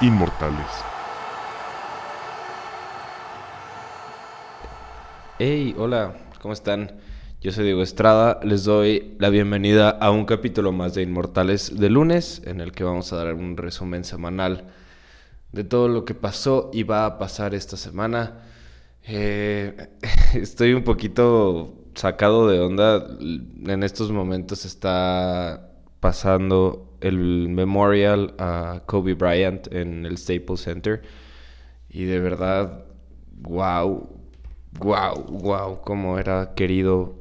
[0.00, 0.66] inmortales.
[5.38, 6.92] Hey, hola, ¿cómo están?
[7.40, 11.90] Yo soy Diego Estrada, les doy la bienvenida a un capítulo más de Inmortales de
[11.90, 14.64] lunes, en el que vamos a dar un resumen semanal
[15.52, 18.42] de todo lo que pasó y va a pasar esta semana.
[19.06, 19.90] Eh,
[20.34, 23.06] estoy un poquito sacado de onda.
[23.20, 25.70] En estos momentos está
[26.00, 31.02] pasando el memorial a Kobe Bryant en el Staples Center.
[31.88, 32.84] Y de verdad,
[33.42, 34.08] wow,
[34.78, 37.14] wow, wow, cómo era querido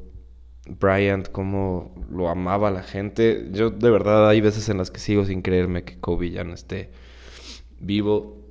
[0.68, 3.50] Bryant, cómo lo amaba la gente.
[3.52, 6.54] Yo de verdad hay veces en las que sigo sin creerme que Kobe ya no
[6.54, 6.92] esté
[7.80, 8.42] vivo.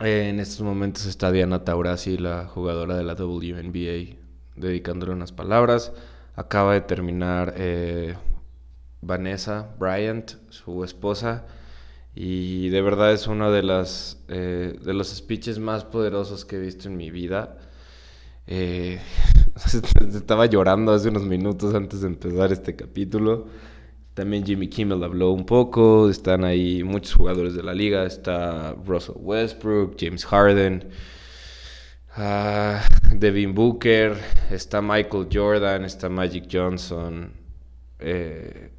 [0.00, 4.16] en estos momentos está Diana Taurasi, la jugadora de la WNBA,
[4.56, 5.92] dedicándole unas palabras.
[6.34, 8.16] Acaba de terminar eh,
[9.00, 11.46] Vanessa Bryant, su esposa,
[12.14, 13.60] y de verdad es uno de,
[14.28, 17.58] eh, de los speeches más poderosos que he visto en mi vida.
[18.46, 19.00] Eh,
[20.14, 23.46] estaba llorando hace unos minutos antes de empezar este capítulo.
[24.14, 26.08] También Jimmy Kimmel habló un poco.
[26.08, 28.06] Están ahí muchos jugadores de la liga.
[28.06, 30.88] Está Russell Westbrook, James Harden,
[32.16, 32.78] uh,
[33.14, 34.16] Devin Booker.
[34.50, 35.84] Está Michael Jordan.
[35.84, 37.30] Está Magic Johnson.
[37.98, 38.70] Eh,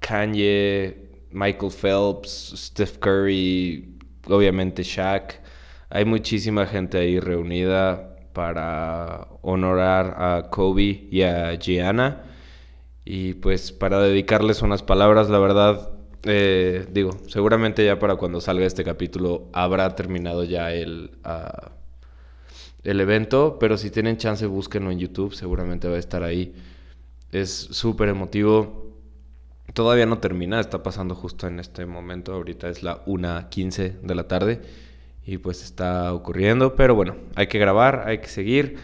[0.00, 5.40] Kanye, Michael Phelps, Steph Curry, obviamente Shaq.
[5.90, 12.22] Hay muchísima gente ahí reunida para honorar a Kobe y a Gianna.
[13.04, 15.92] Y pues para dedicarles unas palabras, la verdad,
[16.24, 21.72] eh, digo, seguramente ya para cuando salga este capítulo habrá terminado ya el, ah,
[22.84, 26.54] el evento, pero si tienen chance búsquenlo en YouTube, seguramente va a estar ahí.
[27.32, 28.87] Es súper emotivo.
[29.74, 34.26] Todavía no termina, está pasando justo en este momento, ahorita es la 1.15 de la
[34.26, 34.60] tarde
[35.24, 38.78] y pues está ocurriendo, pero bueno, hay que grabar, hay que seguir.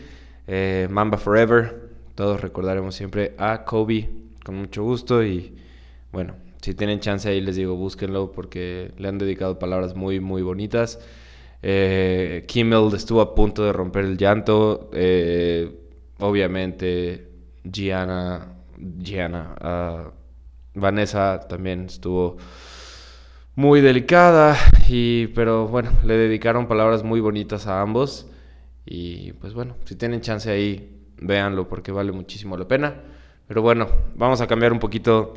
[0.47, 4.11] Eh, Mamba Forever, todos recordaremos siempre a Kobe
[4.45, 5.55] con mucho gusto y
[6.13, 10.43] bueno, si tienen chance ahí les digo búsquenlo porque le han dedicado palabras muy muy
[10.43, 11.01] bonitas.
[11.63, 14.91] Eh, Kimmel estuvo a punto de romper el llanto.
[14.93, 15.81] Eh,
[16.19, 17.27] obviamente
[17.65, 18.55] Gianna,
[18.99, 20.24] Gianna, uh,
[20.75, 22.37] Vanessa también estuvo
[23.55, 24.57] muy delicada
[24.89, 28.27] y pero bueno, le dedicaron palabras muy bonitas a ambos
[28.85, 32.95] y pues bueno, si tienen chance ahí véanlo porque vale muchísimo la pena.
[33.47, 35.35] Pero bueno, vamos a cambiar un poquito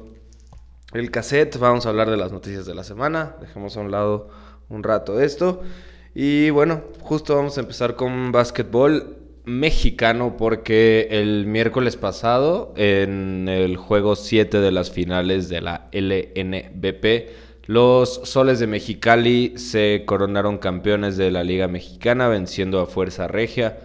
[0.94, 4.30] el cassette, vamos a hablar de las noticias de la semana, dejemos a un lado
[4.70, 5.62] un rato esto.
[6.16, 13.78] Y bueno, justo vamos a empezar con básquetbol mexicano porque el miércoles pasado en el
[13.78, 17.30] juego 7 de las finales de la LNBP,
[17.66, 23.80] los Soles de Mexicali se coronaron campeones de la Liga Mexicana venciendo a Fuerza Regia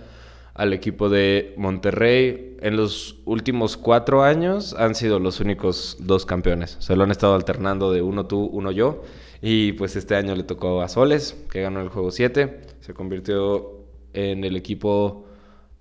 [0.55, 2.57] al equipo de Monterrey.
[2.61, 6.77] En los últimos cuatro años han sido los únicos dos campeones.
[6.81, 9.05] Se lo han estado alternando de uno tú, uno yo.
[9.41, 12.61] Y pues este año le tocó a Soles, que ganó el juego 7.
[12.81, 13.79] Se convirtió
[14.13, 15.27] en el equipo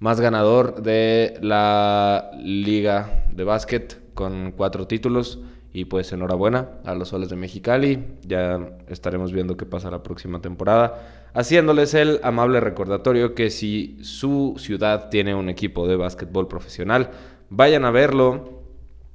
[0.01, 5.39] más ganador de la liga de básquet con cuatro títulos.
[5.73, 8.03] Y pues enhorabuena a los Soles de Mexicali.
[8.28, 14.56] Ya estaremos viendo qué pasa la próxima temporada haciéndoles el amable recordatorio que si su
[14.57, 17.12] ciudad tiene un equipo de básquetbol profesional,
[17.50, 18.63] vayan a verlo,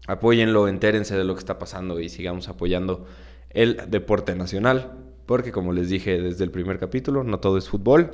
[0.06, 3.06] apóyenlo, entérense de lo que está pasando y sigamos apoyando
[3.50, 4.92] el deporte nacional,
[5.26, 8.10] porque como les dije desde el primer capítulo, no todo es fútbol,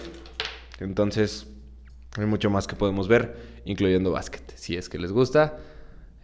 [0.80, 1.51] entonces
[2.16, 5.58] hay mucho más que podemos ver, incluyendo básquet, si es que les gusta.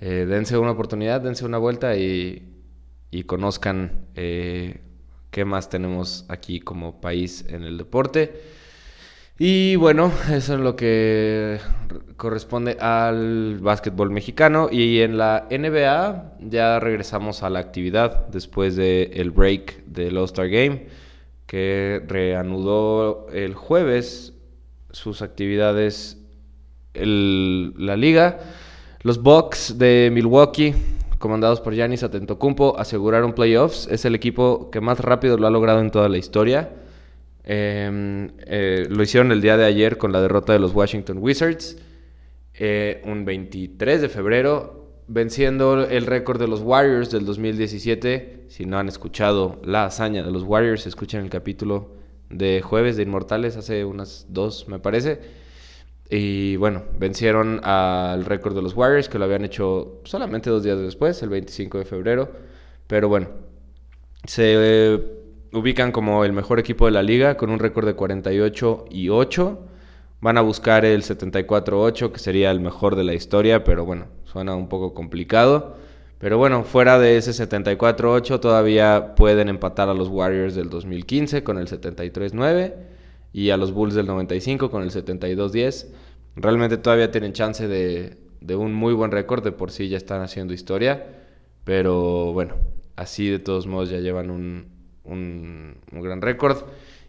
[0.01, 2.55] Eh, dense una oportunidad, dense una vuelta y,
[3.27, 4.81] conozcan eh,
[5.31, 8.33] qué más tenemos aquí como país en el deporte.
[9.39, 11.59] Y bueno, eso es lo que
[12.17, 14.69] corresponde al básquetbol mexicano.
[14.71, 20.49] Y en la NBA ya regresamos a la actividad después del el break del All-Star
[20.49, 20.87] Game,
[21.47, 24.35] que reanudó el jueves
[24.91, 26.19] sus actividades
[26.95, 28.41] la liga.
[29.03, 30.75] Los Bucks de Milwaukee
[31.19, 33.89] comandados por Giannis Atentocumpo, aseguraron playoffs.
[33.91, 36.71] Es el equipo que más rápido lo ha logrado en toda la historia.
[37.45, 41.77] Em, eh, lo hicieron el día de ayer con la derrota de los Washington Wizards.
[42.55, 48.47] Eh, un 23 de febrero, venciendo el récord de los Warriors del 2017.
[48.49, 51.98] Si no han escuchado la hazaña de los Warriors, escuchen el capítulo
[52.31, 55.21] de jueves de Inmortales, hace unas dos, me parece.
[56.11, 60.79] Y bueno, vencieron al récord de los Warriors, que lo habían hecho solamente dos días
[60.79, 62.33] después, el 25 de febrero.
[62.87, 63.29] Pero bueno,
[64.25, 65.01] se
[65.53, 69.59] ubican como el mejor equipo de la liga con un récord de 48 y 8.
[70.21, 74.55] Van a buscar el 74-8, que sería el mejor de la historia, pero bueno, suena
[74.55, 75.77] un poco complicado.
[76.19, 81.59] Pero bueno, fuera de ese 74-8 todavía pueden empatar a los Warriors del 2015 con
[81.59, 82.75] el 73-9
[83.33, 85.87] y a los Bulls del 95 con el 72-10.
[86.35, 90.21] Realmente todavía tienen chance de, de un muy buen récord, de por sí ya están
[90.23, 91.07] haciendo historia.
[91.65, 92.55] Pero bueno,
[92.97, 94.67] así de todos modos ya llevan un,
[95.05, 96.65] un, gran récord.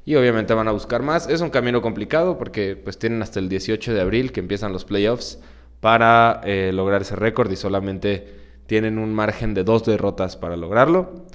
[0.06, 1.28] Y obviamente van a buscar más.
[1.28, 4.86] Es un camino complicado porque pues tienen hasta el 18 de abril que empiezan los
[4.86, 5.40] playoffs
[5.80, 8.39] para eh, lograr ese récord y solamente
[8.70, 11.26] tienen un margen de dos derrotas para lograrlo.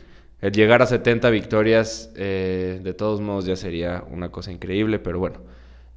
[0.40, 5.18] El llegar a 70 victorias eh, de todos modos ya sería una cosa increíble, pero
[5.18, 5.40] bueno,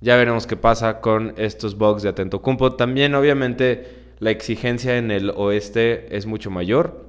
[0.02, 2.76] ya veremos qué pasa con estos Bugs de Atento Cumpo.
[2.76, 3.86] También obviamente
[4.18, 7.06] la exigencia en el oeste es mucho mayor.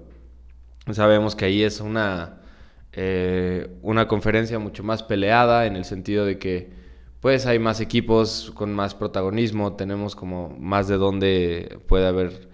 [0.93, 2.43] Sabemos que ahí es una
[2.93, 6.71] eh, una conferencia mucho más peleada en el sentido de que
[7.21, 12.49] pues hay más equipos con más protagonismo, tenemos como más de donde puede haber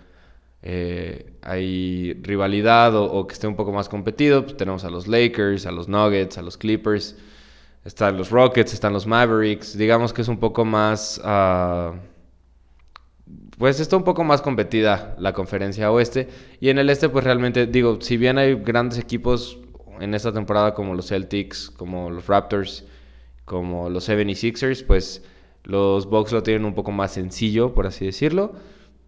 [0.66, 5.66] eh, hay rivalidad o, que esté un poco más competido, pues tenemos a los Lakers,
[5.66, 7.16] a los Nuggets, a los Clippers,
[7.84, 11.20] están los Rockets, están los Mavericks, digamos que es un poco más...
[11.22, 11.98] Uh,
[13.58, 16.28] pues está un poco más competida la conferencia oeste
[16.60, 19.58] y en el este pues realmente digo, si bien hay grandes equipos
[20.00, 22.84] en esta temporada como los Celtics, como los Raptors,
[23.44, 25.22] como los 76ers, pues
[25.62, 28.54] los Bucks lo tienen un poco más sencillo, por así decirlo.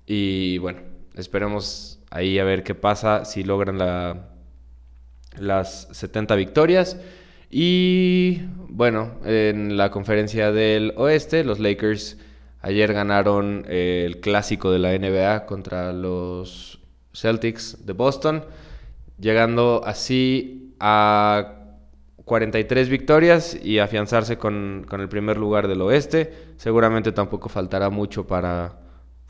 [0.06, 0.80] Y bueno,
[1.16, 4.28] esperemos ahí a ver qué pasa si logran la,
[5.38, 6.98] las 70 victorias.
[7.50, 12.18] Y bueno, en la conferencia del oeste, los Lakers
[12.60, 16.80] ayer ganaron el clásico de la NBA contra los
[17.14, 18.44] Celtics de Boston,
[19.18, 21.56] llegando así a
[22.24, 26.32] 43 victorias y afianzarse con, el primer lugar del oeste.
[26.56, 28.80] Seguramente tampoco faltará mucho para,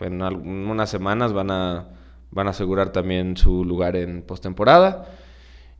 [0.00, 1.88] en unas semanas van a,
[2.30, 5.08] van a asegurar también su lugar en postemporada.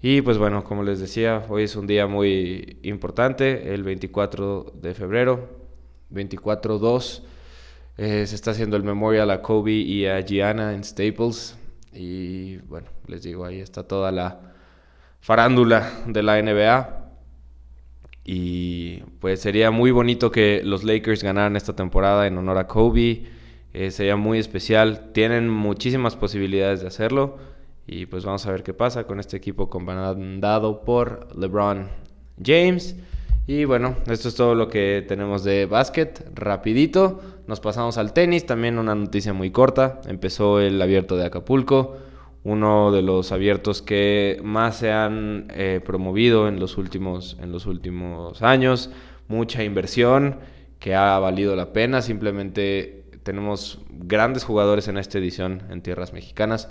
[0.03, 4.95] Y pues bueno, como les decía, hoy es un día muy importante, el 24 de
[4.95, 5.49] febrero,
[6.13, 7.23] 24-2.
[7.99, 11.57] Eh, se está haciendo el memorial a Kobe y a Gianna en Staples.
[11.93, 14.41] Y bueno, les digo, ahí está toda la,
[15.27, 17.05] farándula de la NBA.
[18.25, 23.25] Y pues sería muy bonito que los Lakers ganaran esta temporada en honor a Kobe.
[23.77, 25.13] Eh, sería muy especial.
[25.13, 27.37] Tienen muchísimas posibilidades de hacerlo.
[27.87, 31.91] Y pues vamos a ver qué pasa con este equipo comandado por LeBron
[32.43, 32.97] James.
[33.47, 36.27] Y bueno, esto es todo lo que tenemos de básquet.
[36.35, 38.47] Rapidito, nos pasamos al tenis.
[38.47, 40.01] También una noticia muy corta.
[40.09, 41.99] Empezó el abierto de Acapulco
[42.45, 47.67] uno de los abiertos que más se han eh, promovido en los, últimos, en los
[47.67, 48.89] últimos años.
[49.27, 50.39] Mucha inversión
[50.79, 52.01] que ha valido la pena.
[52.03, 52.96] Simplemente
[53.27, 56.69] tenemos grandes jugadores en esta edición en tierras mexicanas.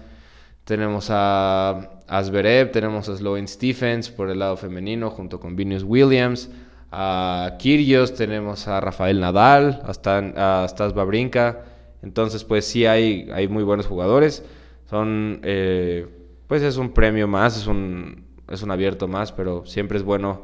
[0.63, 6.49] Tenemos a Asberev, tenemos a Sloane Stephens por el lado femenino junto con Venus Williams.
[6.93, 11.65] A Kyrgios, tenemos a Rafael Nadal, hasta a Stas Babrinka.
[12.01, 14.45] Entonces, pues sí hay, hay muy buenos jugadores.
[14.89, 16.07] Son, eh,
[16.47, 20.43] pues es un premio más, es un, es un abierto más, pero siempre es bueno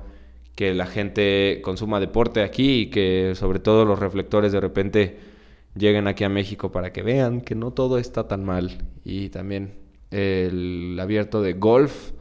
[0.56, 5.31] que la gente consuma deporte aquí y que sobre todo los reflectores de repente
[5.76, 8.78] lleguen aquí a México para que vean que no todo está tan mal.
[9.04, 9.74] Y también
[10.12, 12.12] el abierto de golf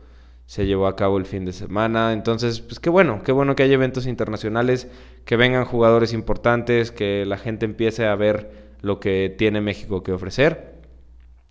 [0.46, 2.12] se llevó a cabo el fin de semana.
[2.12, 4.88] Entonces, pues qué bueno, qué bueno que haya eventos internacionales,
[5.24, 10.12] que vengan jugadores importantes, que la gente empiece a ver lo que tiene México que
[10.12, 10.80] ofrecer.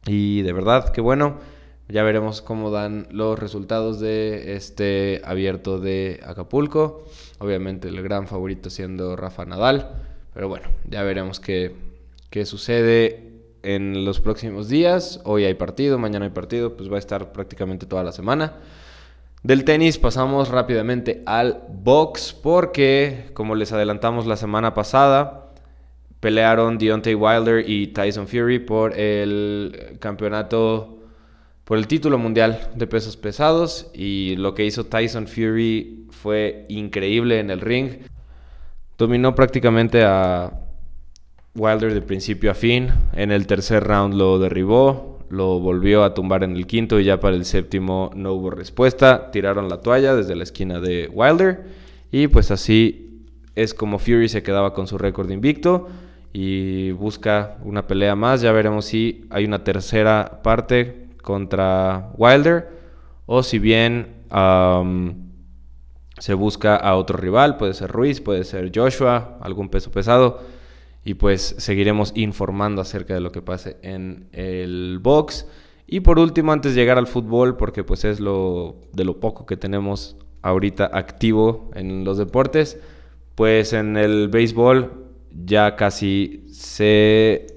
[0.06, 1.38] Y de verdad, qué bueno.
[1.88, 7.06] Ya veremos cómo dan los resultados de este abierto de Acapulco.
[7.40, 9.90] Obviamente el gran favorito siendo Rafa Nadal.
[10.34, 11.74] Pero bueno, ya veremos qué,
[12.30, 13.34] qué sucede
[13.64, 15.22] en los próximos días.
[15.26, 18.58] Hoy hay partido, mañana hay partido, pues va a estar prácticamente toda la semana.
[19.42, 25.54] Del tenis pasamos rápidamente al box porque, como les adelantamos la semana pasada,
[26.20, 31.00] pelearon Deontay Wilder y Tyson Fury por el campeonato,
[31.64, 33.90] por el título mundial de pesos pesados.
[33.94, 37.92] Y lo que hizo Tyson Fury fue increíble en el ring.
[38.98, 40.52] Dominó prácticamente a
[41.60, 42.90] Wilder de principio a fin.
[43.14, 47.20] En el tercer round lo derribó, lo volvió a tumbar en el quinto y ya
[47.20, 49.30] para el séptimo no hubo respuesta.
[49.32, 51.66] Tiraron la toalla desde la esquina de Wilder.
[52.12, 53.26] Y pues así
[53.56, 55.90] es como Fury se quedaba con su récord invicto
[56.32, 58.42] y busca una pelea más.
[58.42, 62.70] Ya veremos si hay una tercera parte contra Wilder
[63.26, 64.24] o si bien
[66.20, 70.59] se busca a otro rival, puede ser Ruiz, puede ser Joshua, algún peso pesado.
[71.10, 75.48] Y pues seguiremos informando acerca de lo que pase en el box.
[75.88, 79.48] Y por último, antes de llegar al fútbol, porque pues es lo de lo poco
[79.48, 82.78] que tenemos ahorita activo en los deportes,
[83.34, 87.48] pues en el béisbol ya casi se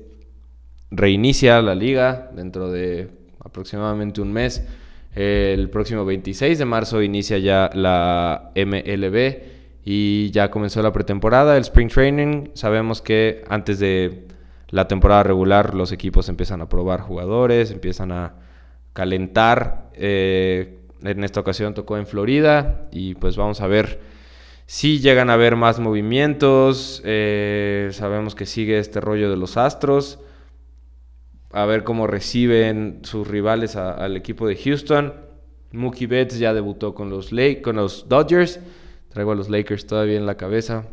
[0.91, 4.67] reinicia la liga dentro de aproximadamente un mes.
[5.15, 9.52] El próximo 26 de marzo inicia ya la MLB
[9.85, 12.51] y ya comenzó la pretemporada, el Spring Training.
[12.55, 14.29] Sabemos que antes de
[14.69, 18.35] la temporada regular los equipos empiezan a probar jugadores, empiezan a
[18.93, 19.91] calentar.
[19.95, 24.01] Eh, en esta ocasión tocó en Florida y pues vamos a ver
[24.67, 27.03] si llegan a haber más movimientos.
[27.05, 30.21] Eh, sabemos que sigue este rollo de los Astros
[31.53, 35.13] a ver cómo reciben sus rivales al equipo de Houston.
[35.73, 37.31] Mookie Betts ya debutó con los,
[37.63, 38.61] con los Dodgers.
[39.13, 40.87] Traigo a los Lakers todavía en la cabeza.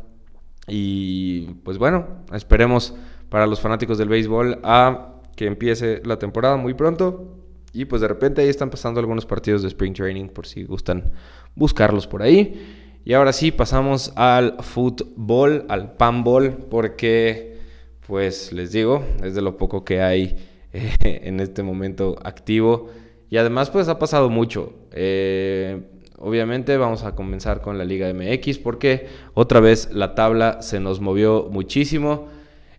[0.68, 2.94] Y pues bueno, esperemos
[3.30, 7.38] para los fanáticos del béisbol a que empiece la temporada muy pronto.
[7.72, 11.12] Y pues de repente ahí están pasando algunos partidos de Spring Training por si gustan
[11.56, 13.00] buscarlos por ahí.
[13.06, 17.58] Y ahora sí, pasamos al fútbol, al panball, porque
[18.06, 20.36] pues les digo, es de lo poco que hay
[20.74, 22.90] en este momento activo.
[23.30, 24.74] Y además pues ha pasado mucho.
[24.92, 25.84] Eh,
[26.20, 31.00] obviamente vamos a comenzar con la Liga MX porque otra vez la tabla se nos
[31.00, 32.28] movió muchísimo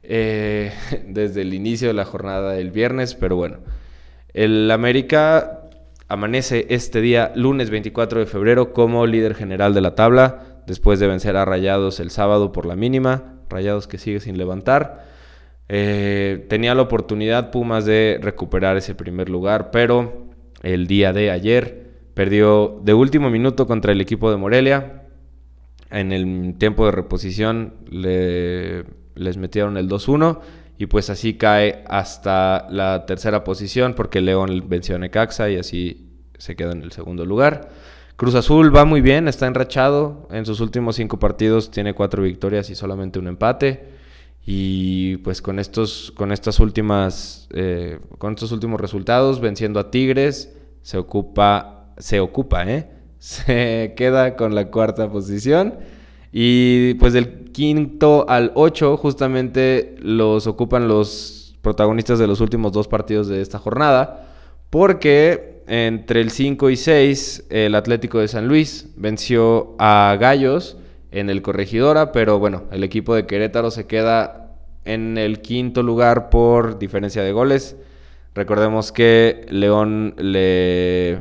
[0.03, 0.73] eh,
[1.07, 3.59] desde el inicio de la jornada del viernes, pero bueno,
[4.33, 5.63] el América
[6.09, 11.07] amanece este día, lunes 24 de febrero, como líder general de la tabla, después de
[11.07, 15.09] vencer a Rayados el sábado por la mínima, Rayados que sigue sin levantar.
[15.69, 20.27] Eh, tenía la oportunidad Pumas de recuperar ese primer lugar, pero
[20.63, 21.80] el día de ayer
[22.15, 25.05] perdió de último minuto contra el equipo de Morelia.
[25.91, 30.41] En el tiempo de reposición les metieron el 2-1
[30.79, 36.11] y pues así cae hasta la tercera posición porque León venció a Necaxa y así
[36.39, 37.69] se queda en el segundo lugar.
[38.17, 40.29] Cruz Azul va muy bien, está enrachado.
[40.31, 43.89] En sus últimos cinco partidos tiene cuatro victorias y solamente un empate.
[44.45, 50.55] Y pues con estos, con estas últimas, eh, con estos últimos resultados, venciendo a Tigres,
[50.83, 52.91] se ocupa, se ocupa, ¿eh?
[53.19, 55.75] Se queda con la cuarta posición.
[56.33, 62.89] Y pues del quinto al ocho, justamente los ocupan los protagonistas de los últimos dos
[62.89, 64.27] partidos de esta jornada.
[64.71, 70.77] Porque entre el 5 y 6, el Atlético de San Luis venció a Gallos
[71.11, 76.31] en el Corregidora, pero bueno, el equipo de Querétaro se queda en el quinto lugar
[76.31, 77.77] por diferencia de goles.
[78.35, 81.21] Recordemos que León le...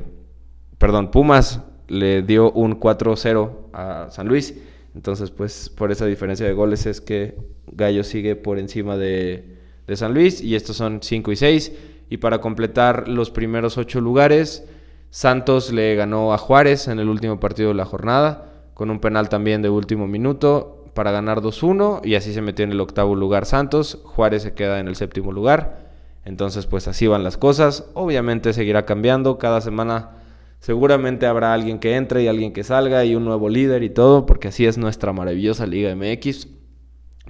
[0.79, 4.55] Perdón, Pumas le dio un 4-0 a San Luis.
[4.95, 7.37] Entonces, pues por esa diferencia de goles es que
[7.71, 9.57] Gallo sigue por encima de,
[9.93, 11.71] San Luis y estos son 5 y 6.
[12.09, 14.65] Y para completar los primeros 8 lugares,
[15.11, 19.27] Santos le ganó a Juárez en el último partido de la jornada con un penal
[19.27, 23.45] también de último minuto para ganar 2-1 y así se metió en el octavo lugar
[23.45, 25.89] Santos, Juárez se queda en el séptimo lugar,
[26.23, 30.18] entonces pues así van las cosas, obviamente seguirá cambiando, cada semana
[30.59, 34.25] seguramente habrá alguien que entre y alguien que salga y un nuevo líder y todo,
[34.25, 36.47] porque así es nuestra maravillosa Liga MX,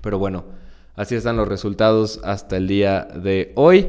[0.02, 0.46] pero bueno,
[0.96, 3.88] así están los resultados hasta el día de hoy.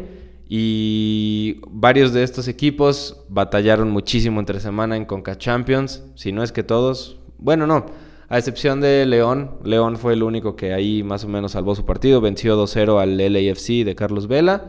[0.52, 6.50] Y varios de estos equipos batallaron muchísimo entre semana en Conca Champions, si no es
[6.50, 7.86] que todos, bueno, no.
[8.28, 11.84] A excepción de León, León fue el único que ahí más o menos salvó su
[11.84, 14.64] partido, venció 2-0 al LAFC de Carlos Vela.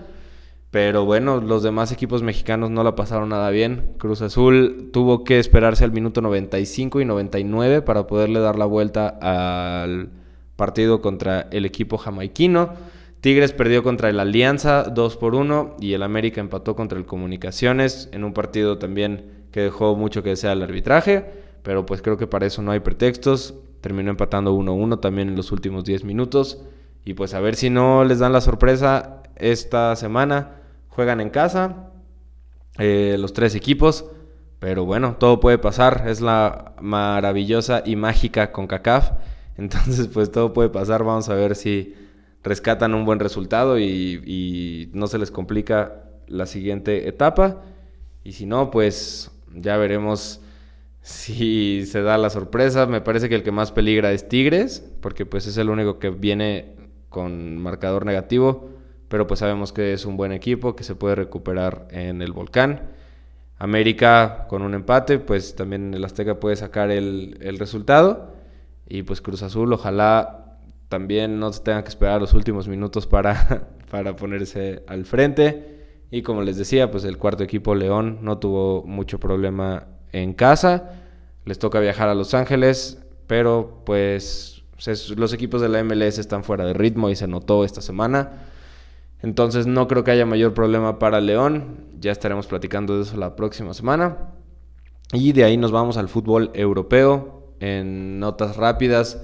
[0.71, 3.93] Pero bueno, los demás equipos mexicanos no la pasaron nada bien.
[3.97, 9.09] Cruz Azul tuvo que esperarse al minuto 95 y 99 para poderle dar la vuelta
[9.09, 10.09] al
[10.55, 12.73] partido contra el equipo jamaiquino.
[13.19, 18.09] Tigres perdió contra el Alianza 2 por 1 y el América empató contra el Comunicaciones
[18.13, 21.25] en un partido también que dejó mucho que desear el arbitraje
[21.63, 23.55] pero pues creo que para eso no hay pretextos.
[23.81, 26.61] Terminó empatando 1-1 también en los últimos 10 minutos.
[27.05, 30.60] Y pues a ver si no les dan la sorpresa esta semana.
[30.91, 31.89] Juegan en casa
[32.77, 34.05] eh, los tres equipos.
[34.60, 36.05] Pero bueno, todo puede pasar.
[36.07, 39.12] Es la maravillosa y mágica con CACAF.
[39.57, 41.03] Entonces pues todo puede pasar.
[41.03, 41.95] Vamos a ver si
[42.43, 47.63] rescatan un buen resultado y, y no se les complica la siguiente etapa.
[48.24, 50.41] Y si no, pues ya veremos
[51.01, 52.86] si se da la sorpresa.
[52.86, 56.10] Me parece que el que más peligra es Tigres, porque pues es el único que
[56.10, 56.75] viene
[57.10, 58.69] con marcador negativo,
[59.11, 62.91] pero pues sabemos que es un buen equipo, que se puede recuperar en el volcán.
[63.59, 68.33] América con un empate, pues también el Azteca puede sacar el, el resultado.
[68.87, 73.67] Y pues Cruz Azul, ojalá también no se tenga que esperar los últimos minutos para,
[73.91, 76.05] para ponerse al frente.
[76.09, 81.01] Y como les decía, pues el cuarto equipo León no tuvo mucho problema en casa.
[81.43, 84.63] Les toca viajar a Los Ángeles, pero pues
[85.17, 88.47] los equipos de la MLS están fuera de ritmo y se notó esta semana.
[89.23, 91.85] Entonces no creo que haya mayor problema para León.
[91.99, 94.17] Ya estaremos platicando de eso la próxima semana.
[95.13, 97.53] Y de ahí nos vamos al fútbol europeo.
[97.59, 99.21] En notas rápidas.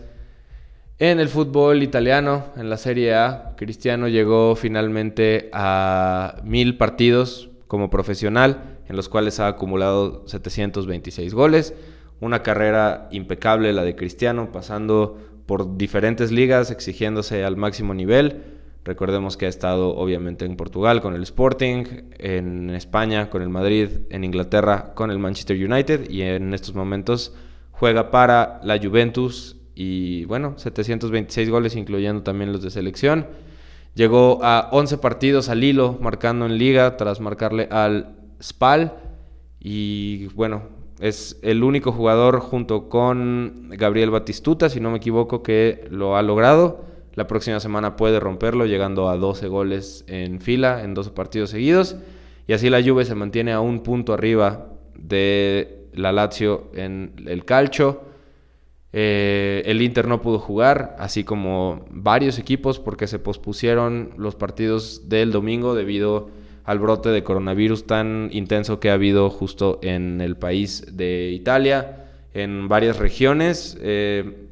[0.99, 7.91] En el fútbol italiano, en la Serie A, Cristiano llegó finalmente a mil partidos como
[7.91, 11.75] profesional, en los cuales ha acumulado 726 goles.
[12.19, 18.56] Una carrera impecable la de Cristiano, pasando por diferentes ligas, exigiéndose al máximo nivel.
[18.87, 21.83] Recordemos que ha estado obviamente en Portugal con el Sporting,
[22.19, 27.35] en España con el Madrid, en Inglaterra con el Manchester United y en estos momentos
[27.71, 33.27] juega para la Juventus y bueno, 726 goles incluyendo también los de selección.
[33.93, 38.93] Llegó a 11 partidos al hilo marcando en liga tras marcarle al Spal
[39.59, 40.63] y bueno,
[41.01, 46.21] es el único jugador junto con Gabriel Batistuta, si no me equivoco, que lo ha
[46.21, 46.87] logrado.
[47.17, 51.97] La próxima semana puede romperlo llegando a 12 goles en fila en 12 partidos seguidos
[52.45, 57.43] y así la Juve se mantiene a un punto arriba de la Lazio en el
[57.43, 58.05] calcio
[58.93, 65.09] eh, el Inter no pudo jugar, así como varios equipos, porque se pospusieron los partidos
[65.09, 66.29] del domingo debido
[66.63, 72.05] al brote de coronavirus tan intenso que ha habido justo en el país de Italia,
[72.33, 73.77] en varias regiones.
[73.81, 74.46] Eh,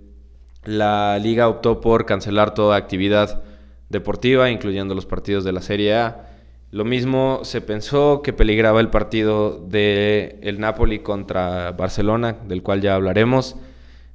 [0.65, 3.43] la liga optó por cancelar toda actividad
[3.89, 6.29] deportiva, incluyendo los partidos de la Serie A.
[6.71, 12.81] Lo mismo se pensó que peligraba el partido de el Napoli contra Barcelona, del cual
[12.81, 13.55] ya hablaremos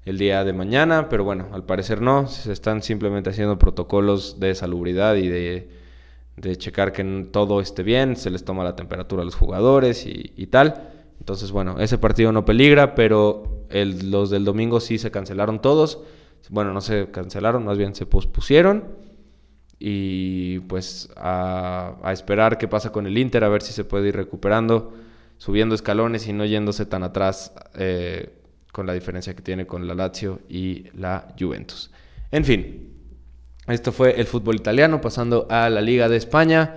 [0.05, 4.55] el día de mañana, pero bueno, al parecer no, se están simplemente haciendo protocolos de
[4.55, 5.69] salubridad y de,
[6.57, 10.89] checar que todo esté bien, se les toma la temperatura a los jugadores y, tal.
[11.19, 16.01] Entonces, bueno, ese partido no peligra, pero los del domingo sí se cancelaron todos.
[16.49, 18.85] Bueno, no se cancelaron, más bien se pospusieron.
[19.79, 24.17] Y pues a, esperar qué pasa con el Inter, a ver si se puede ir
[24.17, 24.93] recuperando,
[25.39, 27.53] subiendo escalones y no yéndose tan atrás.
[27.75, 28.37] Eh,
[28.73, 31.91] con la diferencia que tiene con la Lazio y la Juventus.
[32.31, 32.91] En fin,
[33.67, 36.75] esto fue el fútbol italiano, pasando a la Liga de España.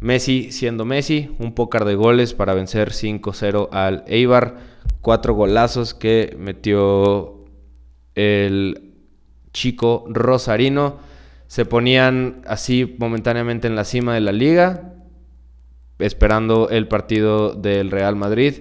[0.00, 4.56] Messi siendo Messi, un pócar de goles para vencer 5-0 al Eibar,
[5.00, 7.35] cuatro golazos que metió
[8.16, 8.94] el
[9.52, 10.98] chico Rosarino.
[11.46, 14.94] Se ponían así momentáneamente en la cima de la liga,
[16.00, 18.54] esperando el partido del Real Madrid.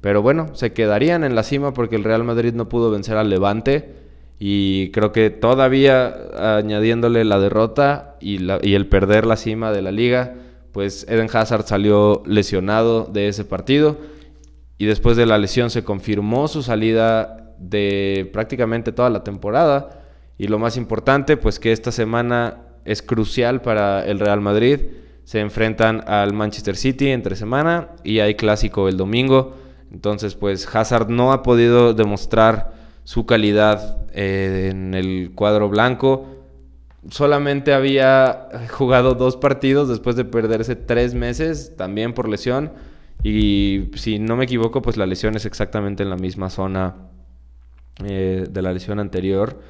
[0.00, 3.28] Pero bueno, se quedarían en la cima porque el Real Madrid no pudo vencer al
[3.28, 4.00] Levante.
[4.38, 6.16] Y creo que todavía
[6.56, 8.36] añadiéndole la derrota y,
[8.74, 10.34] el perder la cima de la liga,
[10.72, 13.98] pues Eden Hazard salió lesionado de ese partido.
[14.78, 20.02] Y después de la lesión se confirmó su salida de prácticamente toda la temporada.
[20.38, 24.80] Y lo más importante, pues que esta semana es crucial para el Real Madrid.
[25.24, 29.54] Se enfrentan al Manchester City entre semana y hay clásico el domingo.
[29.92, 32.72] Entonces, pues Hazard no ha podido demostrar
[33.04, 36.26] su calidad eh, en el cuadro blanco.
[37.10, 42.72] Solamente había jugado dos partidos después de perderse tres meses, también por lesión.
[43.22, 47.10] Y si no me equivoco, pues la lesión es exactamente en la misma zona
[48.04, 49.60] eh, de la lesión anterior.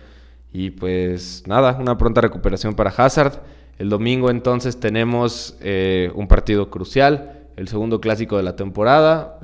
[0.53, 3.43] Y pues nada, una pronta recuperación para Hazard.
[3.79, 9.39] El domingo entonces tenemos eh, un partido crucial el segundo clásico de la temporada.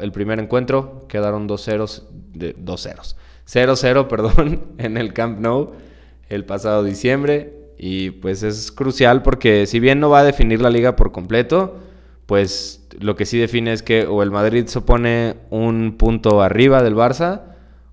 [0.00, 3.16] el primer encuentro quedaron 2 ceros, de, 2 ceros.
[3.48, 5.72] 0-0, perdón, en el Camp Nou
[6.28, 7.52] el pasado diciembre.
[7.76, 11.78] Y pues es crucial porque si bien no va a definir la liga por completo,
[12.26, 16.82] pues lo que sí define es que o el Madrid se pone un punto arriba
[16.82, 17.40] del Barça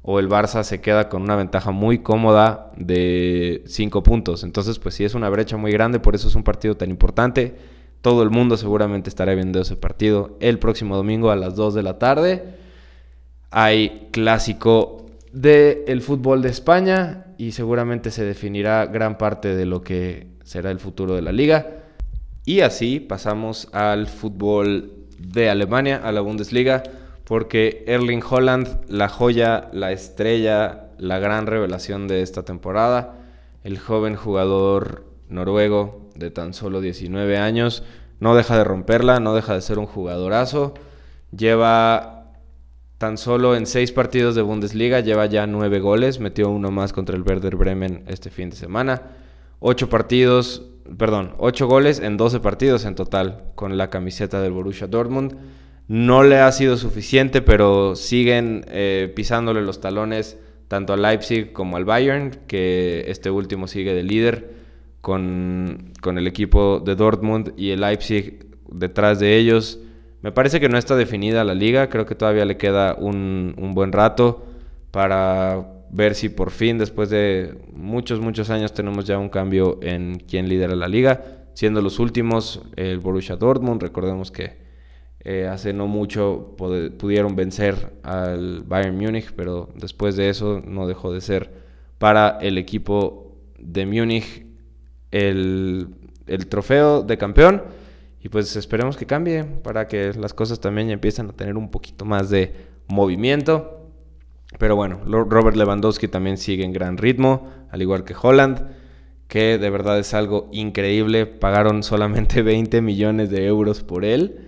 [0.09, 4.45] o el Barça se queda con una ventaja muy cómoda de 5 puntos.
[4.45, 7.55] Entonces pues sí es una brecha muy grande, por eso es un partido tan importante.
[7.99, 11.83] Todo el mundo seguramente estará viendo ese partido el próximo domingo a las 2 de
[11.83, 12.55] la tarde.
[13.51, 20.27] Hay clásico del fútbol de España y seguramente se definirá gran parte de lo que
[20.45, 21.83] será el futuro de la liga.
[22.45, 26.81] Y así pasamos al fútbol de Alemania, a la Bundesliga,
[27.27, 33.15] porque Erling Holland, la joya, la estrella, la gran revelación de esta temporada,
[33.65, 37.83] el joven jugador noruego de tan solo 19 años,
[38.21, 40.73] no deja de romperla, no deja de ser un jugadorazo.
[41.35, 42.31] lleva
[42.97, 47.17] tan solo en seis partidos de Bundesliga, lleva ya nueve goles, metió uno más contra
[47.17, 49.01] el Werder Bremen este fin de semana.
[49.59, 50.63] Ocho partidos,
[50.97, 55.35] perdón, ocho goles en 12 partidos en total con la camiseta del Borussia Dortmund.
[55.87, 61.77] No le ha sido suficiente, pero siguen eh, pisándole los talones tanto al Leipzig como
[61.77, 64.51] al Bayern, que este último sigue de líder
[64.99, 69.79] con, el equipo de Dortmund y el Leipzig detrás de ellos.
[70.21, 73.73] Me parece que no está definida la liga, creo que todavía le queda un, un
[73.73, 74.45] buen rato
[74.91, 80.21] para ver si por fin, después de muchos, muchos años, tenemos ya un cambio en
[80.27, 81.23] quién lidera la liga,
[81.53, 84.66] siendo los últimos el Borussia Dortmund, recordemos que
[85.29, 91.11] eh, hace no mucho pudieron vencer al Bayern Múnich, pero después de eso no dejó
[91.11, 91.51] de ser
[91.97, 94.45] para el equipo de Múnich
[95.11, 95.89] el,
[96.47, 97.63] trofeo de campeón.
[98.23, 102.05] Y pues esperemos que cambie para que las cosas también empiecen a tener un poquito
[102.05, 102.53] más de
[102.87, 103.91] movimiento.
[104.57, 108.65] Pero bueno, Robert Lewandowski también sigue en gran ritmo, al igual que Holland,
[109.27, 111.25] que de verdad es algo increíble.
[111.25, 114.46] Pagaron solamente 20 millones de euros por él.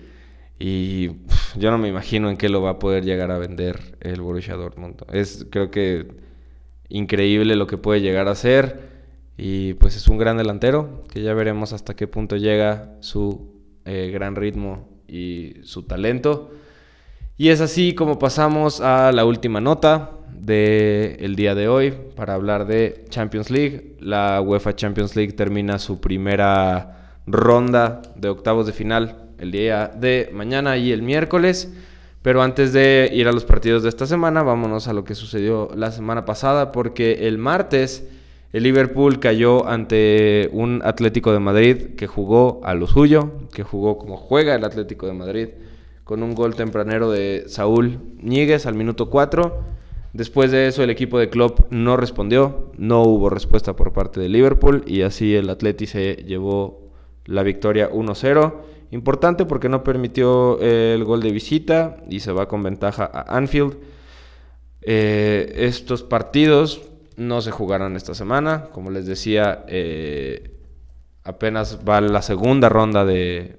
[0.60, 1.12] Y
[1.58, 4.56] yo no me imagino en qué lo va a poder llegar a vender el Borussia
[4.56, 5.04] Dortmund.
[5.12, 6.08] Es creo que
[6.90, 8.90] increíble lo que puede llegar a ser.
[9.38, 14.12] Y pues es un gran delantero que ya veremos hasta qué punto llega su eh,
[14.14, 16.52] gran ritmo y su talento.
[17.38, 22.68] Y es así como pasamos a la última nota del día de hoy para hablar
[22.68, 23.96] de Champions League.
[24.02, 30.30] La UEFA Champions League termina su primera ronda de octavos de final el día de
[30.34, 31.72] mañana y el miércoles.
[32.22, 35.70] Pero antes de ir a los partidos de esta semana, vámonos a lo que sucedió
[35.76, 38.08] la semana pasada, porque el martes
[38.52, 44.00] el Liverpool cayó ante un Atlético de Madrid que jugó a lo suyo, que jugó
[44.00, 45.50] como juega el Atlético de Madrid,
[46.04, 49.64] con un gol tempranero de Saúl Ñíguez al minuto 4.
[50.14, 54.30] Después de eso el equipo de Klopp no respondió, no hubo respuesta por parte de
[54.30, 56.90] Liverpool y así el Atlético se llevó
[57.26, 58.54] la victoria 1-0
[58.92, 63.38] Importante porque no permitió eh, el gol de visita y se va con ventaja a
[63.38, 63.78] Anfield.
[64.82, 66.82] Eh, estos partidos
[67.16, 68.66] no se jugarán esta semana.
[68.72, 70.58] Como les decía, eh,
[71.24, 73.58] apenas va la segunda ronda de,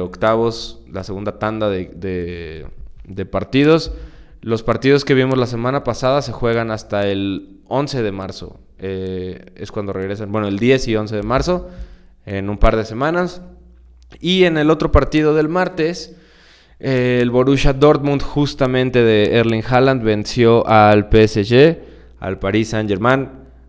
[0.00, 2.64] octavos, la segunda tanda de,
[3.04, 3.92] de, partidos.
[4.40, 8.60] Los partidos que vimos la semana pasada se juegan hasta el 11 de marzo.
[8.78, 11.68] es cuando regresan, bueno, el 10 y 11 de marzo,
[12.24, 13.42] en un par de semanas.
[14.20, 16.16] Y en el otro partido del martes,
[16.78, 21.78] el Borussia Dortmund, justamente de Erling Haaland, venció al PSG,
[22.18, 23.28] al Paris Saint-Germain.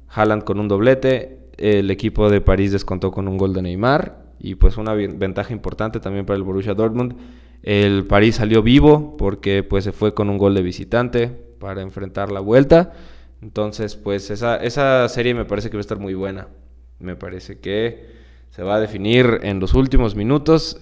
[0.09, 1.39] Haaland con un doblete.
[1.57, 4.23] El equipo de París descontó con un gol de Neymar.
[4.39, 7.15] Y pues una ventaja importante también para el Borussia Dortmund.
[7.61, 11.27] El París salió vivo porque pues se fue con un gol de visitante
[11.59, 12.93] para enfrentar la vuelta.
[13.41, 16.47] Entonces pues esa, esa serie me parece que va a estar muy buena.
[16.99, 18.22] Me parece que
[18.53, 20.77] se va a definir en los últimos minutos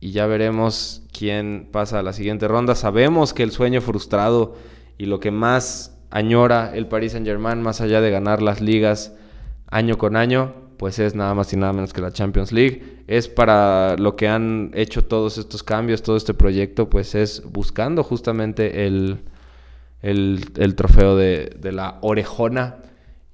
[0.00, 2.74] y ya veremos quién pasa a la siguiente ronda.
[2.74, 4.56] Sabemos que el sueño frustrado
[4.98, 9.14] y lo que más añora el Paris Saint-Germain, más allá de ganar las ligas
[9.70, 13.02] año con año, pues es nada más y nada menos que la Champions League.
[13.06, 18.02] Es para lo que han hecho todos estos cambios, todo este proyecto, pues es buscando
[18.02, 19.20] justamente el,
[20.02, 22.76] el, trofeo de, de la orejona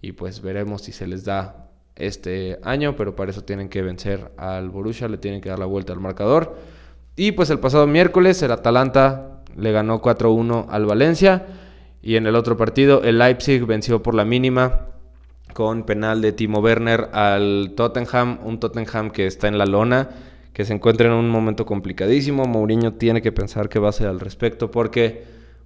[0.01, 1.62] y pues veremos si se les da
[1.97, 5.67] este año, pero para eso tienen que vencer al Borussia, le tienen que dar la
[5.67, 6.57] vuelta al marcador.
[7.17, 11.47] Y pues el pasado miércoles el Atalanta le ganó 4-1 al Valencia
[12.01, 14.87] y en el otro partido el Leipzig venció por la mínima
[15.53, 20.09] con penal de Timo Werner al Tottenham, un Tottenham que está en la lona,
[20.53, 22.47] que se encuentra en un momento complicadísimo.
[22.47, 25.25] Mourinho tiene que pensar qué va a hacer al respecto porque,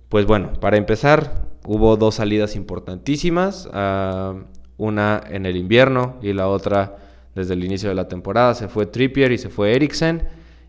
[0.08, 3.68] pues bueno, para empezar, hubo dos salidas importantísimas.
[3.72, 4.34] Ah,
[4.78, 6.96] una en el invierno y la otra
[7.34, 8.54] desde el inicio de la temporada.
[8.54, 10.22] Se fue Trippier y se fue Eriksen.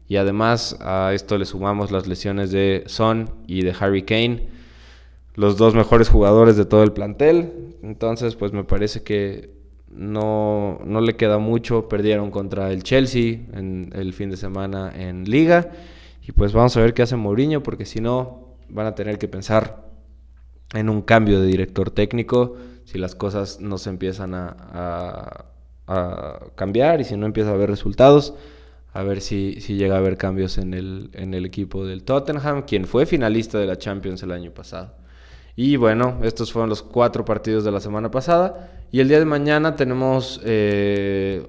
[0.07, 4.47] Y además a esto le sumamos las lesiones de Son y de Harry Kane,
[5.35, 7.75] los dos mejores jugadores de todo el plantel.
[7.83, 9.49] Entonces, pues me parece que
[9.89, 11.89] no, no le queda mucho.
[11.89, 15.71] Perdieron contra el Chelsea en el fin de semana en Liga.
[16.25, 19.27] Y pues vamos a ver qué hace Mourinho, porque si no, van a tener que
[19.27, 19.87] pensar
[20.73, 22.57] en un cambio de director técnico
[22.87, 25.45] si las cosas no se empiezan a,
[26.55, 28.33] cambiar y si no empieza a haber resultados,
[28.93, 32.63] a ver si, si, llega a haber cambios en el, en el equipo del Tottenham,
[32.63, 34.95] quien fue finalista de la Champions el año pasado.
[35.55, 38.71] Y bueno, estos fueron los cuatro partidos de la semana pasada.
[38.91, 41.45] Y el día de mañana tenemos eh,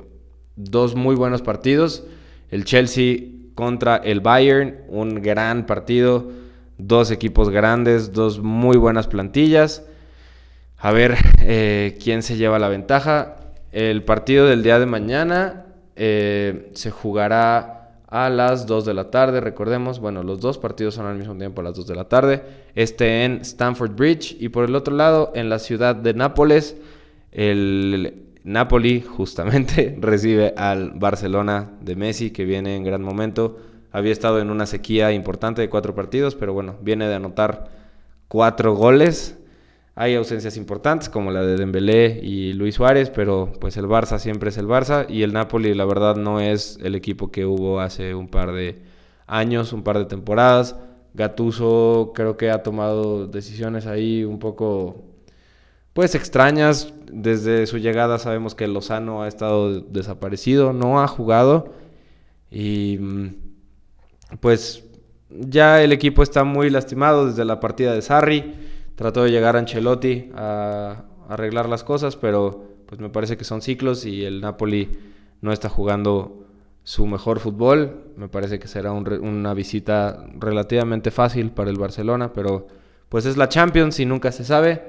[0.57, 2.05] dos muy buenos partidos.
[2.51, 3.19] El Chelsea
[3.55, 6.31] contra el Bayern, un gran partido,
[6.79, 9.85] dos equipos grandes, dos muy buenas plantillas.
[10.81, 13.37] A ver eh, quién se lleva la ventaja.
[13.73, 19.41] El partido del día de mañana eh, se jugará a las 2 de la tarde,
[19.41, 22.43] recordemos, bueno, los dos partidos son al mismo tiempo a las 2 de la tarde,
[22.75, 26.77] este en Stamford Bridge y por el otro lado en la ciudad de Nápoles,
[27.33, 33.59] el Napoli justamente recibe al Barcelona de Messi que viene en gran momento,
[33.93, 37.69] había estado en una sequía importante de cuatro partidos, pero bueno, viene de anotar
[38.29, 39.38] cuatro goles
[40.01, 44.51] hay ausencias importantes como la de Dembélé y Luis Suárez, pero pues el Barça siempre
[44.51, 48.15] es el Barça y el Napoli la verdad no es el equipo que hubo hace
[48.15, 48.81] un par de
[49.27, 50.77] años, un par de temporadas.
[51.15, 55.03] Gatuso creo que ha tomado decisiones ahí un poco
[55.95, 56.95] pues extrañas.
[57.11, 61.75] Desde su llegada sabemos que Lozano ha estado desaparecido, no ha jugado
[62.53, 63.35] y mm,
[64.39, 64.85] pues
[65.29, 68.55] ya el equipo está muy lastimado desde la partida de Sarri
[68.99, 73.63] trató de llegar a Ancelotti a, arreglar las cosas, pero pues me parece que son
[73.63, 74.89] ciclos y el Napoli
[75.41, 76.47] no está jugando
[76.83, 78.13] su mejor fútbol.
[78.17, 82.67] Me parece que será una visita relativamente fácil para el Barcelona, pero
[83.09, 84.83] pues es la Champions y nunca se sabe.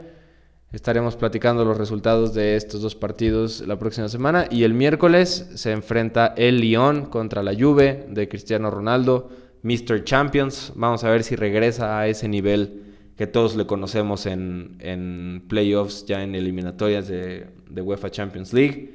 [0.72, 5.72] Estaremos platicando los resultados de estos dos partidos la próxima semana y el miércoles se
[5.72, 9.30] enfrenta el Lyon contra la Juve de Cristiano Ronaldo,
[9.62, 10.04] Mr.
[10.04, 10.72] Champions.
[10.76, 12.89] Vamos a ver si regresa a ese nivel
[13.20, 18.94] que todos le conocemos en, playoffs, ya en eliminatorias de, de, UEFA Champions League.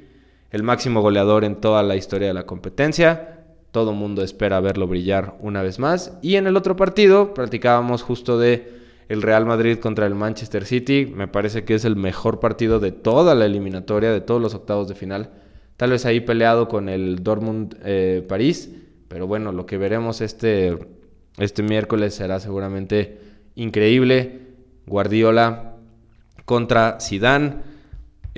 [0.49, 3.45] El máximo goleador en toda la historia de la competencia.
[3.69, 6.17] Todo mundo espera verlo brillar una vez más.
[6.23, 8.73] Y en el otro partido, platicábamos justo de
[9.09, 11.05] el Real Madrid contra el Manchester City.
[11.05, 14.87] Me parece que es el mejor partido de toda la eliminatoria, de todos los octavos
[14.87, 15.29] de final.
[15.77, 18.71] Tal vez ahí peleado con el Dortmund-París.
[18.73, 20.79] Eh, pero bueno, lo que veremos este,
[21.37, 24.41] este miércoles será seguramente increíble.
[24.85, 25.77] Guardiola
[26.45, 27.75] contra Zidane.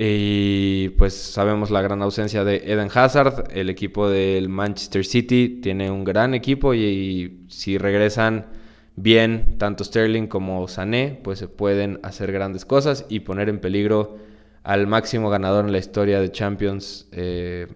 [0.00, 3.48] Y pues sabemos la gran ausencia de Eden Hazard.
[3.50, 8.46] El equipo del Manchester City tiene un gran equipo y, si regresan
[8.94, 14.18] bien tanto Sterling como Sané, pues se pueden hacer grandes cosas y poner en peligro
[14.62, 17.08] al máximo ganador en la historia de Champions.
[17.10, 17.66] Eh,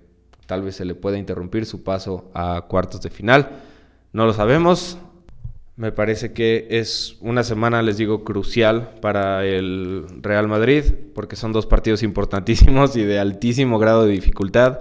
[0.47, 3.49] tal vez se le pueda interrumpir su paso a cuartos de final.
[4.13, 4.97] No lo sabemos.
[5.75, 11.53] Me parece que es una semana, les digo, crucial para el Real Madrid, porque son
[11.53, 14.81] dos partidos importantísimos y de altísimo grado de dificultad.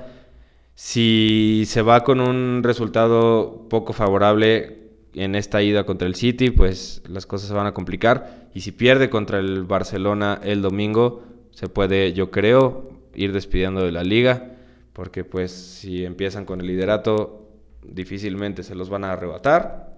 [0.75, 4.79] Si se va con un resultado poco favorable
[5.13, 8.49] en esta ida contra el City, pues las cosas se van a complicar.
[8.53, 13.93] Y si pierde contra el Barcelona el domingo, se puede, yo creo, ir despidiendo de
[13.93, 14.57] la liga,
[14.91, 17.47] porque pues si empiezan con el liderato,
[17.81, 19.90] difícilmente se los van a arrebatar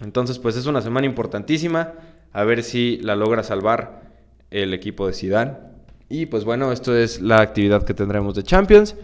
[0.00, 1.92] entonces, pues es una semana importantísima.
[2.32, 4.02] A ver si la logra salvar
[4.50, 5.52] el equipo de Zidane.
[6.08, 8.96] Y pues bueno, esto es la actividad que tendremos de Champions.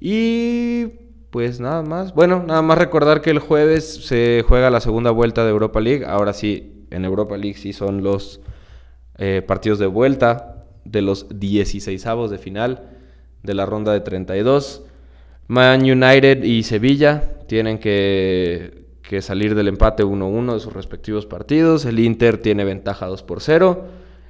[0.00, 0.86] Y
[1.30, 2.14] pues nada más.
[2.14, 6.04] Bueno, nada más recordar que el jueves se juega la segunda vuelta de Europa League.
[6.04, 8.40] Ahora sí, en Europa League sí son los
[9.18, 12.90] eh, partidos de vuelta de los 16 de final
[13.42, 14.84] de la ronda de 32.
[15.48, 21.84] Man United y Sevilla tienen que que salir del empate 1-1 de sus respectivos partidos.
[21.84, 23.84] El Inter tiene ventaja 2 por 0.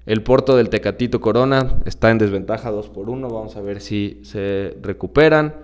[0.07, 3.29] El Porto del Tecatito Corona está en desventaja 2 por 1.
[3.29, 5.55] Vamos a ver si se recuperan.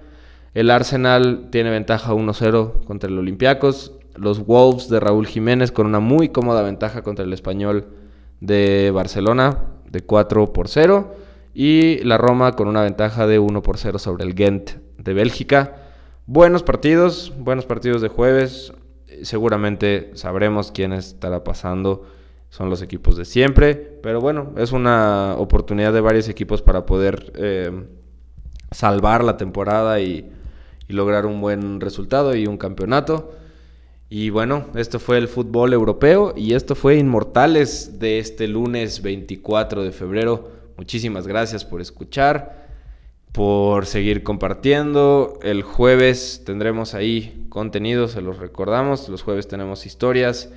[0.54, 3.98] El Arsenal tiene ventaja 1-0 contra el Olympiacos.
[4.14, 7.88] Los Wolves de Raúl Jiménez con una muy cómoda ventaja contra el Español
[8.40, 11.12] de Barcelona de 4 por 0.
[11.54, 15.74] Y la Roma con una ventaja de 1 por 0 sobre el Ghent de Bélgica.
[16.26, 18.72] Buenos partidos, buenos partidos de jueves
[19.22, 22.06] seguramente sabremos quién estará pasando.
[22.50, 23.74] Son los equipos de siempre.
[23.74, 27.70] Pero bueno, es una oportunidad de varios equipos para poder eh,
[28.70, 30.30] salvar la temporada y,
[30.88, 33.32] y lograr un buen resultado y un campeonato.
[34.10, 39.82] Y bueno, esto fue el fútbol europeo y esto fue Inmortales de este lunes 24
[39.82, 40.50] de febrero.
[40.78, 42.67] Muchísimas gracias por escuchar
[43.32, 45.38] por seguir compartiendo.
[45.42, 49.08] El jueves tendremos ahí contenido, se los recordamos.
[49.08, 50.52] Los jueves tenemos historias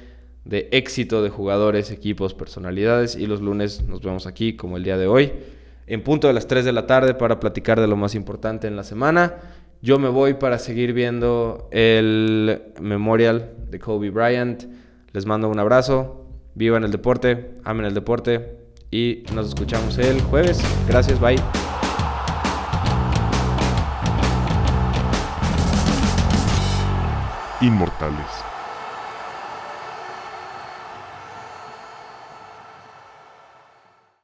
[0.45, 4.97] de éxito de jugadores, equipos, personalidades y los lunes nos vemos aquí como el día
[4.97, 5.31] de hoy
[5.91, 8.77] en punto de las 3 de la tarde para platicar de lo más importante en
[8.77, 9.35] la semana.
[9.81, 14.63] Yo me voy para seguir viendo el memorial de Kobe Bryant.
[15.11, 16.27] Les mando un abrazo.
[16.55, 18.57] Vivan el deporte, amen el deporte
[18.89, 20.61] y nos escuchamos el jueves.
[20.87, 21.37] Gracias, bye.
[27.61, 28.40] Inmortales.